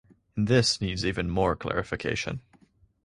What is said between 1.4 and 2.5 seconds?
clarification.